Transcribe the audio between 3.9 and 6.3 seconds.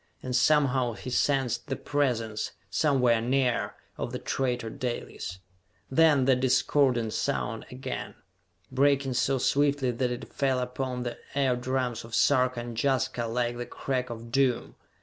of the traitor Dalis! Then